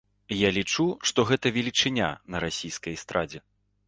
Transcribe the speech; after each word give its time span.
Я 0.37 0.49
лічу, 0.53 0.85
што 1.09 1.25
гэта 1.31 1.51
велічыня 1.57 2.07
на 2.37 2.41
расійскай 2.45 2.97
эстрадзе. 3.01 3.43